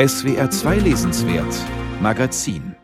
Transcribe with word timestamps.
SWR 0.00 0.48
2 0.48 0.76
Lesenswert 0.76 1.56
Magazin 2.00 2.76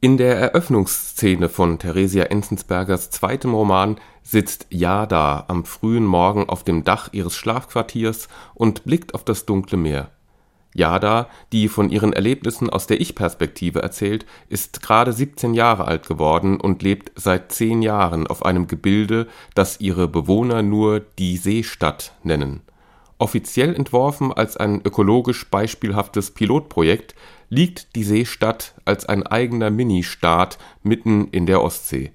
in 0.00 0.18
der 0.18 0.36
Eröffnungsszene 0.36 1.48
von 1.48 1.80
Theresia 1.80 2.26
Enzensbergers 2.26 3.10
zweitem 3.10 3.54
Roman 3.54 3.96
sitzt 4.22 4.68
Yada 4.70 5.46
am 5.48 5.64
frühen 5.64 6.04
Morgen 6.04 6.48
auf 6.48 6.62
dem 6.62 6.84
Dach 6.84 7.08
ihres 7.10 7.34
Schlafquartiers 7.34 8.28
und 8.54 8.84
blickt 8.84 9.16
auf 9.16 9.24
das 9.24 9.46
dunkle 9.46 9.78
Meer. 9.78 10.12
Yada, 10.74 11.28
die 11.50 11.66
von 11.66 11.90
ihren 11.90 12.12
Erlebnissen 12.12 12.70
aus 12.70 12.86
der 12.86 13.00
Ich-Perspektive 13.00 13.82
erzählt, 13.82 14.26
ist 14.48 14.82
gerade 14.82 15.12
17 15.12 15.54
Jahre 15.54 15.86
alt 15.86 16.06
geworden 16.06 16.60
und 16.60 16.84
lebt 16.84 17.10
seit 17.16 17.50
zehn 17.50 17.82
Jahren 17.82 18.28
auf 18.28 18.44
einem 18.44 18.68
Gebilde, 18.68 19.26
das 19.56 19.80
ihre 19.80 20.06
Bewohner 20.06 20.62
nur 20.62 21.00
die 21.00 21.36
Seestadt 21.36 22.14
nennen. 22.22 22.62
Offiziell 23.20 23.74
entworfen 23.74 24.32
als 24.32 24.56
ein 24.56 24.80
ökologisch 24.82 25.50
beispielhaftes 25.50 26.30
Pilotprojekt 26.30 27.14
liegt 27.50 27.94
die 27.94 28.02
Seestadt 28.02 28.74
als 28.86 29.04
ein 29.04 29.26
eigener 29.26 29.68
Ministaat 29.68 30.56
mitten 30.82 31.28
in 31.28 31.44
der 31.44 31.62
Ostsee. 31.62 32.12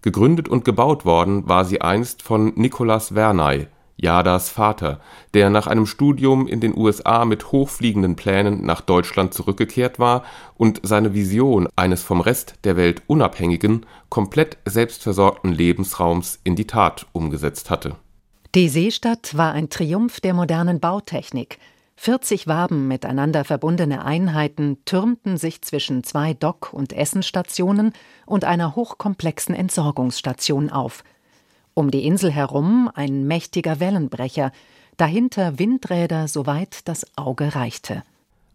Gegründet 0.00 0.48
und 0.48 0.64
gebaut 0.64 1.04
worden 1.04 1.46
war 1.46 1.66
sie 1.66 1.82
einst 1.82 2.22
von 2.22 2.54
Nicolas 2.56 3.08
Vernay, 3.08 3.66
Jadas 3.98 4.48
Vater, 4.48 5.00
der 5.34 5.50
nach 5.50 5.66
einem 5.66 5.84
Studium 5.84 6.46
in 6.46 6.60
den 6.60 6.74
USA 6.74 7.26
mit 7.26 7.52
hochfliegenden 7.52 8.16
Plänen 8.16 8.64
nach 8.64 8.80
Deutschland 8.80 9.34
zurückgekehrt 9.34 9.98
war 9.98 10.24
und 10.54 10.80
seine 10.84 11.12
Vision 11.12 11.68
eines 11.76 12.02
vom 12.02 12.22
Rest 12.22 12.54
der 12.64 12.76
Welt 12.78 13.02
unabhängigen, 13.08 13.84
komplett 14.08 14.56
selbstversorgten 14.64 15.52
Lebensraums 15.52 16.40
in 16.44 16.56
die 16.56 16.66
Tat 16.66 17.04
umgesetzt 17.12 17.68
hatte. 17.68 17.96
Die 18.56 18.70
Seestadt 18.70 19.36
war 19.36 19.52
ein 19.52 19.68
Triumph 19.68 20.20
der 20.20 20.32
modernen 20.32 20.80
Bautechnik, 20.80 21.58
40 21.96 22.46
Waben 22.46 22.88
miteinander 22.88 23.44
verbundene 23.44 24.02
Einheiten 24.02 24.78
türmten 24.86 25.36
sich 25.36 25.60
zwischen 25.60 26.04
zwei 26.04 26.32
Dock- 26.32 26.72
und 26.72 26.94
Essenstationen 26.94 27.92
und 28.24 28.46
einer 28.46 28.74
hochkomplexen 28.74 29.54
Entsorgungsstation 29.54 30.70
auf. 30.70 31.04
Um 31.74 31.90
die 31.90 32.06
Insel 32.06 32.30
herum 32.30 32.90
ein 32.94 33.26
mächtiger 33.26 33.78
Wellenbrecher, 33.78 34.52
dahinter 34.96 35.58
Windräder, 35.58 36.26
soweit 36.26 36.88
das 36.88 37.06
Auge 37.14 37.54
reichte. 37.54 38.04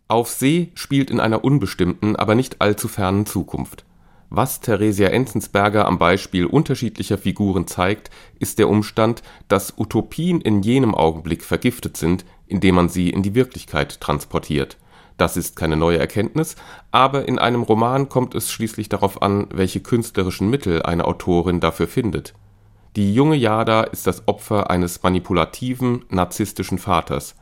Auf 0.07 0.31
See 0.31 0.71
spielt 0.73 1.11
in 1.11 1.19
einer 1.19 1.43
unbestimmten, 1.43 2.15
aber 2.15 2.33
nicht 2.33 2.59
allzu 2.59 2.87
fernen 2.87 3.27
Zukunft. 3.27 3.85
Was 4.33 4.61
Theresia 4.61 5.09
Enzensberger 5.09 5.85
am 5.85 5.97
Beispiel 5.97 6.45
unterschiedlicher 6.45 7.17
Figuren 7.17 7.67
zeigt, 7.67 8.09
ist 8.39 8.59
der 8.59 8.69
Umstand, 8.69 9.23
dass 9.49 9.77
Utopien 9.77 10.39
in 10.39 10.61
jenem 10.61 10.95
Augenblick 10.95 11.43
vergiftet 11.43 11.97
sind, 11.97 12.23
indem 12.47 12.75
man 12.75 12.87
sie 12.87 13.09
in 13.09 13.23
die 13.23 13.35
Wirklichkeit 13.35 13.99
transportiert. 13.99 14.77
Das 15.17 15.35
ist 15.35 15.57
keine 15.57 15.75
neue 15.75 15.99
Erkenntnis, 15.99 16.55
aber 16.91 17.27
in 17.27 17.39
einem 17.39 17.61
Roman 17.61 18.07
kommt 18.07 18.33
es 18.33 18.49
schließlich 18.49 18.87
darauf 18.87 19.21
an, 19.21 19.47
welche 19.51 19.81
künstlerischen 19.81 20.49
Mittel 20.49 20.81
eine 20.81 21.03
Autorin 21.03 21.59
dafür 21.59 21.89
findet. 21.89 22.33
Die 22.95 23.13
junge 23.13 23.35
Jada 23.35 23.81
ist 23.83 24.07
das 24.07 24.29
Opfer 24.29 24.69
eines 24.69 25.03
manipulativen, 25.03 26.05
narzisstischen 26.07 26.77
Vaters. 26.77 27.35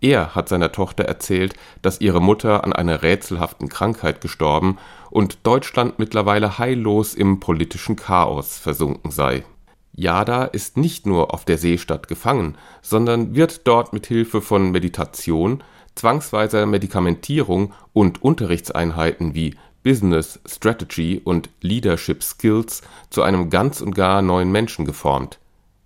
Er 0.00 0.34
hat 0.34 0.48
seiner 0.48 0.72
Tochter 0.72 1.04
erzählt, 1.04 1.54
dass 1.82 2.00
ihre 2.00 2.22
Mutter 2.22 2.64
an 2.64 2.72
einer 2.72 3.02
rätselhaften 3.02 3.68
Krankheit 3.68 4.20
gestorben 4.20 4.78
und 5.10 5.46
Deutschland 5.46 5.98
mittlerweile 5.98 6.58
heillos 6.58 7.14
im 7.14 7.40
politischen 7.40 7.96
Chaos 7.96 8.56
versunken 8.56 9.10
sei. 9.10 9.44
Jada 9.92 10.44
ist 10.44 10.78
nicht 10.78 11.04
nur 11.04 11.34
auf 11.34 11.44
der 11.44 11.58
Seestadt 11.58 12.08
gefangen, 12.08 12.56
sondern 12.80 13.34
wird 13.34 13.66
dort 13.66 13.92
mit 13.92 14.06
Hilfe 14.06 14.40
von 14.40 14.70
Meditation, 14.70 15.62
zwangsweiser 15.94 16.64
Medikamentierung 16.64 17.74
und 17.92 18.22
Unterrichtseinheiten 18.22 19.34
wie 19.34 19.56
Business 19.82 20.40
Strategy 20.46 21.20
und 21.22 21.50
Leadership 21.60 22.22
Skills 22.22 22.82
zu 23.10 23.22
einem 23.22 23.50
ganz 23.50 23.82
und 23.82 23.94
gar 23.94 24.22
neuen 24.22 24.52
Menschen 24.52 24.86
geformt 24.86 25.39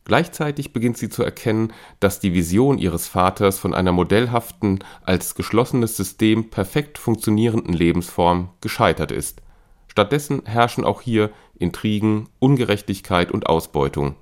Gleichzeitig 0.04 0.74
beginnt 0.74 0.98
sie 0.98 1.08
zu 1.08 1.22
erkennen, 1.22 1.72
dass 1.98 2.20
die 2.20 2.34
Vision 2.34 2.76
ihres 2.76 3.08
Vaters 3.08 3.58
von 3.58 3.74
einer 3.74 3.92
modellhaften, 3.92 4.80
als 5.02 5.34
geschlossenes 5.34 5.96
System 5.96 6.50
perfekt 6.50 6.98
funktionierenden 6.98 7.72
Lebensform 7.72 8.50
gescheitert 8.60 9.12
ist. 9.12 9.40
Stattdessen 9.88 10.42
herrschen 10.44 10.84
auch 10.84 11.00
hier 11.00 11.30
Intrigen, 11.58 12.28
Ungerechtigkeit 12.38 13.32
und 13.32 13.46
Ausbeutung. 13.46 14.16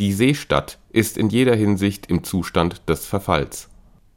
Die 0.00 0.12
Seestadt 0.12 0.78
ist 0.90 1.16
in 1.16 1.28
jeder 1.28 1.54
Hinsicht 1.54 2.06
im 2.06 2.24
Zustand 2.24 2.88
des 2.88 3.06
Verfalls. 3.06 3.68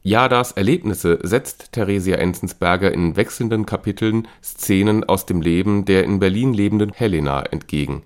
Jadas 0.02 0.52
Erlebnisse 0.52 1.20
setzt 1.22 1.72
Theresia 1.72 2.16
Enzensberger 2.16 2.92
in 2.92 3.16
wechselnden 3.16 3.66
Kapiteln 3.66 4.26
Szenen 4.42 5.04
aus 5.04 5.26
dem 5.26 5.40
Leben 5.40 5.84
der 5.84 6.04
in 6.04 6.18
Berlin 6.18 6.52
lebenden 6.52 6.92
Helena 6.92 7.42
entgegen 7.42 8.02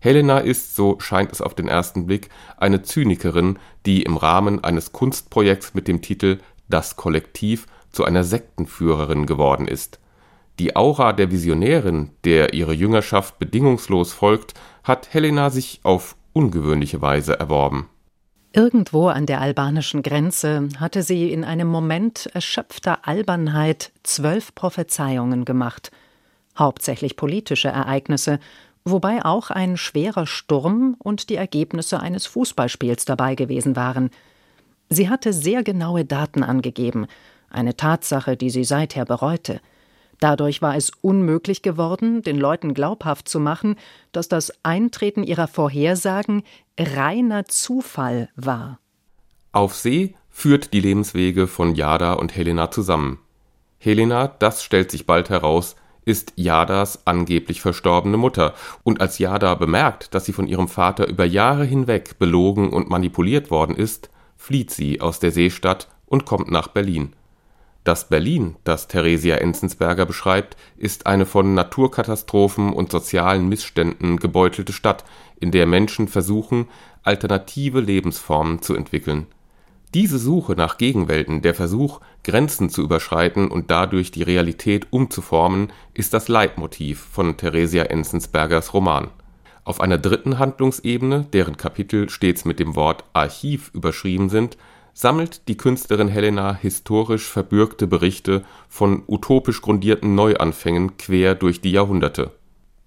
Helena 0.00 0.38
ist, 0.38 0.76
so 0.76 0.98
scheint 1.00 1.32
es 1.32 1.40
auf 1.40 1.54
den 1.54 1.68
ersten 1.68 2.06
Blick, 2.06 2.28
eine 2.56 2.82
Zynikerin, 2.82 3.58
die 3.84 4.02
im 4.02 4.16
Rahmen 4.16 4.62
eines 4.62 4.92
Kunstprojekts 4.92 5.74
mit 5.74 5.88
dem 5.88 6.02
Titel 6.02 6.38
Das 6.68 6.96
Kollektiv 6.96 7.66
zu 7.90 8.04
einer 8.04 8.24
Sektenführerin 8.24 9.26
geworden 9.26 9.66
ist. 9.66 9.98
Die 10.58 10.76
Aura 10.76 11.12
der 11.12 11.30
Visionärin, 11.30 12.10
der 12.24 12.52
ihre 12.52 12.72
Jüngerschaft 12.72 13.38
bedingungslos 13.38 14.12
folgt, 14.12 14.54
hat 14.82 15.12
Helena 15.12 15.50
sich 15.50 15.80
auf 15.84 16.16
ungewöhnliche 16.32 17.00
Weise 17.00 17.38
erworben. 17.38 17.88
Irgendwo 18.52 19.08
an 19.08 19.26
der 19.26 19.40
albanischen 19.40 20.02
Grenze 20.02 20.68
hatte 20.80 21.02
sie 21.02 21.32
in 21.32 21.44
einem 21.44 21.68
Moment 21.68 22.26
erschöpfter 22.32 23.06
Albernheit 23.06 23.92
zwölf 24.02 24.54
Prophezeiungen 24.54 25.44
gemacht, 25.44 25.90
hauptsächlich 26.58 27.16
politische 27.16 27.68
Ereignisse, 27.68 28.40
wobei 28.84 29.24
auch 29.24 29.50
ein 29.50 29.76
schwerer 29.76 30.26
Sturm 30.26 30.96
und 30.98 31.30
die 31.30 31.36
Ergebnisse 31.36 32.00
eines 32.00 32.26
Fußballspiels 32.26 33.04
dabei 33.04 33.34
gewesen 33.34 33.76
waren. 33.76 34.10
Sie 34.88 35.08
hatte 35.08 35.32
sehr 35.32 35.62
genaue 35.62 36.04
Daten 36.04 36.42
angegeben, 36.42 37.06
eine 37.50 37.76
Tatsache, 37.76 38.36
die 38.36 38.50
sie 38.50 38.64
seither 38.64 39.04
bereute. 39.04 39.60
Dadurch 40.20 40.62
war 40.62 40.76
es 40.76 40.90
unmöglich 41.00 41.62
geworden, 41.62 42.22
den 42.22 42.38
Leuten 42.38 42.74
glaubhaft 42.74 43.28
zu 43.28 43.38
machen, 43.38 43.76
dass 44.12 44.28
das 44.28 44.52
Eintreten 44.64 45.22
ihrer 45.22 45.46
Vorhersagen 45.46 46.42
reiner 46.78 47.44
Zufall 47.44 48.28
war. 48.34 48.80
Auf 49.52 49.74
See 49.74 50.14
führt 50.28 50.72
die 50.72 50.80
Lebenswege 50.80 51.46
von 51.46 51.74
Jada 51.74 52.14
und 52.14 52.34
Helena 52.34 52.70
zusammen. 52.70 53.20
Helena, 53.78 54.26
das 54.26 54.64
stellt 54.64 54.90
sich 54.90 55.06
bald 55.06 55.30
heraus, 55.30 55.76
ist 56.08 56.32
Jadas 56.36 57.06
angeblich 57.06 57.60
verstorbene 57.60 58.16
Mutter, 58.16 58.54
und 58.82 59.02
als 59.02 59.18
Jada 59.18 59.54
bemerkt, 59.54 60.14
dass 60.14 60.24
sie 60.24 60.32
von 60.32 60.48
ihrem 60.48 60.66
Vater 60.66 61.06
über 61.06 61.26
Jahre 61.26 61.64
hinweg 61.64 62.18
belogen 62.18 62.70
und 62.70 62.88
manipuliert 62.88 63.50
worden 63.50 63.76
ist, 63.76 64.08
flieht 64.36 64.70
sie 64.70 65.02
aus 65.02 65.20
der 65.20 65.32
Seestadt 65.32 65.88
und 66.06 66.24
kommt 66.24 66.50
nach 66.50 66.68
Berlin. 66.68 67.12
Das 67.84 68.08
Berlin, 68.08 68.56
das 68.64 68.88
Theresia 68.88 69.36
Enzensberger 69.36 70.06
beschreibt, 70.06 70.56
ist 70.78 71.06
eine 71.06 71.26
von 71.26 71.52
Naturkatastrophen 71.52 72.72
und 72.72 72.90
sozialen 72.90 73.46
Missständen 73.48 74.16
gebeutelte 74.16 74.72
Stadt, 74.72 75.04
in 75.38 75.50
der 75.50 75.66
Menschen 75.66 76.08
versuchen, 76.08 76.68
alternative 77.02 77.80
Lebensformen 77.80 78.62
zu 78.62 78.74
entwickeln 78.74 79.26
diese 79.94 80.18
Suche 80.18 80.52
nach 80.52 80.78
Gegenwelten, 80.78 81.42
der 81.42 81.54
Versuch, 81.54 82.00
Grenzen 82.24 82.70
zu 82.70 82.82
überschreiten 82.82 83.48
und 83.48 83.70
dadurch 83.70 84.10
die 84.10 84.22
Realität 84.22 84.88
umzuformen, 84.90 85.72
ist 85.94 86.14
das 86.14 86.28
Leitmotiv 86.28 87.00
von 87.00 87.36
Theresia 87.36 87.84
Enzensbergers 87.84 88.74
Roman. 88.74 89.08
Auf 89.64 89.80
einer 89.80 89.98
dritten 89.98 90.38
Handlungsebene, 90.38 91.26
deren 91.32 91.56
Kapitel 91.56 92.08
stets 92.08 92.44
mit 92.44 92.58
dem 92.58 92.74
Wort 92.74 93.04
Archiv 93.12 93.70
überschrieben 93.74 94.30
sind, 94.30 94.56
sammelt 94.94 95.46
die 95.46 95.56
Künstlerin 95.56 96.08
Helena 96.08 96.54
historisch 96.54 97.26
verbürgte 97.28 97.86
Berichte 97.86 98.44
von 98.68 99.02
utopisch 99.06 99.60
grundierten 99.62 100.14
Neuanfängen 100.14 100.96
quer 100.96 101.34
durch 101.34 101.60
die 101.60 101.70
Jahrhunderte. 101.70 102.32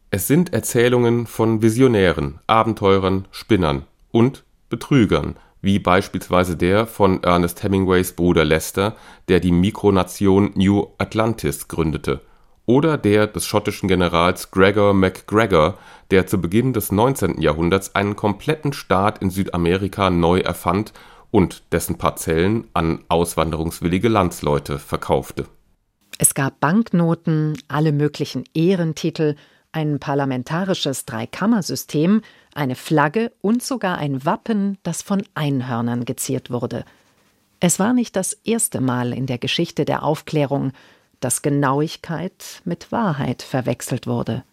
Es 0.09 0.27
sind 0.27 0.51
Erzählungen 0.51 1.25
von 1.25 1.61
Visionären, 1.61 2.39
Abenteurern, 2.47 3.29
Spinnern 3.31 3.85
und 4.11 4.43
Betrügern, 4.69 5.37
wie 5.61 5.79
beispielsweise 5.79 6.57
der 6.57 6.87
von 6.87 7.23
Ernest 7.23 7.63
Hemingways 7.63 8.13
Bruder 8.13 8.45
Lester, 8.45 8.95
der 9.27 9.39
die 9.39 9.51
Mikronation 9.51 10.51
New 10.55 10.87
Atlantis 10.97 11.67
gründete, 11.67 12.21
oder 12.65 12.97
der 12.97 13.27
des 13.27 13.45
schottischen 13.45 13.87
Generals 13.87 14.51
Gregor 14.51 14.93
MacGregor, 14.93 15.77
der 16.09 16.27
zu 16.27 16.39
Beginn 16.39 16.73
des 16.73 16.91
19. 16.91 17.41
Jahrhunderts 17.41 17.95
einen 17.95 18.15
kompletten 18.15 18.73
Staat 18.73 19.19
in 19.19 19.29
Südamerika 19.29 20.09
neu 20.09 20.39
erfand 20.39 20.93
und 21.31 21.63
dessen 21.71 21.97
Parzellen 21.97 22.67
an 22.73 23.03
auswanderungswillige 23.07 24.09
Landsleute 24.09 24.79
verkaufte. 24.79 25.45
Es 26.17 26.35
gab 26.35 26.59
Banknoten, 26.59 27.57
alle 27.67 27.91
möglichen 27.91 28.43
Ehrentitel, 28.53 29.35
ein 29.71 29.99
parlamentarisches 29.99 31.05
Es 37.59 37.79
war 37.79 37.93
nicht 37.93 38.15
das 38.15 38.33
erste 38.33 38.81
Mal 38.81 39.13
in 39.13 39.27
der 39.27 39.37
Geschichte 39.37 39.85
der 39.85 40.03
Aufklärung, 40.03 40.73
dass 41.19 41.41
Genauigkeit 41.41 42.61
mit 42.65 42.91
Wahrheit 42.91 43.43
verwechselt 43.43 44.07
wurde. 44.07 44.43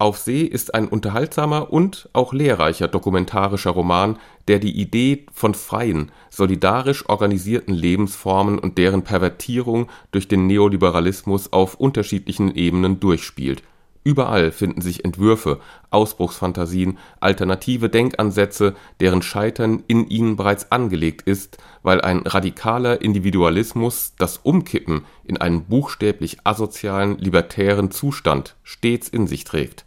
Auf 0.00 0.18
See 0.18 0.42
ist 0.42 0.74
ein 0.74 0.86
unterhaltsamer 0.86 1.72
und 1.72 2.08
auch 2.12 2.32
lehrreicher 2.32 2.86
dokumentarischer 2.86 3.72
Roman, 3.72 4.16
der 4.46 4.60
die 4.60 4.80
Idee 4.80 5.26
von 5.32 5.54
freien, 5.54 6.12
solidarisch 6.30 7.08
organisierten 7.08 7.74
Lebensformen 7.74 8.60
und 8.60 8.78
deren 8.78 9.02
Pervertierung 9.02 9.88
durch 10.12 10.28
den 10.28 10.46
Neoliberalismus 10.46 11.52
auf 11.52 11.74
unterschiedlichen 11.74 12.54
Ebenen 12.54 13.00
durchspielt. 13.00 13.64
Überall 14.08 14.52
finden 14.52 14.80
sich 14.80 15.04
Entwürfe, 15.04 15.60
Ausbruchsfantasien, 15.90 16.96
alternative 17.20 17.90
Denkansätze, 17.90 18.74
deren 19.00 19.20
Scheitern 19.20 19.82
in 19.86 20.08
ihnen 20.08 20.36
bereits 20.36 20.72
angelegt 20.72 21.28
ist, 21.28 21.58
weil 21.82 22.00
ein 22.00 22.20
radikaler 22.26 23.02
Individualismus 23.02 24.14
das 24.16 24.38
Umkippen 24.38 25.04
in 25.24 25.36
einen 25.36 25.64
buchstäblich 25.64 26.38
asozialen, 26.44 27.18
libertären 27.18 27.90
Zustand 27.90 28.56
stets 28.62 29.10
in 29.10 29.26
sich 29.26 29.44
trägt 29.44 29.84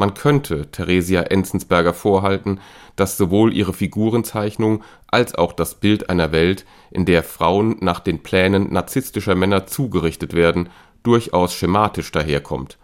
man 0.00 0.14
könnte 0.14 0.70
Theresia 0.70 1.20
Enzensberger 1.24 1.92
vorhalten, 1.92 2.60
dass 2.96 3.18
sowohl 3.18 3.52
ihre 3.52 3.74
Figurenzeichnung 3.74 4.82
als 5.08 5.34
auch 5.34 5.52
das 5.52 5.74
Bild 5.74 6.08
einer 6.08 6.32
Welt, 6.32 6.64
in 6.90 7.04
der 7.04 7.22
Frauen 7.22 7.76
nach 7.80 8.00
den 8.00 8.22
Plänen 8.22 8.72
narzisstischer 8.72 9.34
Männer 9.34 9.66
zugerichtet 9.66 10.32
werden, 10.32 10.70
durchaus 11.02 11.52
schematisch 11.52 12.10
daherkommt. 12.12 12.78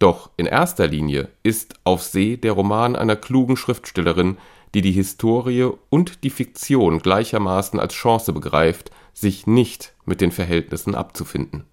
Doch 0.00 0.30
in 0.36 0.46
erster 0.46 0.88
Linie 0.88 1.28
ist 1.42 1.74
Auf 1.84 2.02
See 2.02 2.36
der 2.36 2.52
Roman 2.52 2.96
einer 2.96 3.16
klugen 3.16 3.56
Schriftstellerin, 3.56 4.38
die 4.74 4.80
die 4.80 4.92
Historie 4.92 5.70
und 5.90 6.24
die 6.24 6.30
Fiktion 6.30 7.00
gleichermaßen 7.00 7.78
als 7.78 7.94
Chance 7.94 8.32
begreift, 8.32 8.90
sich 9.12 9.46
nicht 9.46 9.94
mit 10.06 10.20
den 10.20 10.32
Verhältnissen 10.32 10.94
abzufinden 10.94 11.66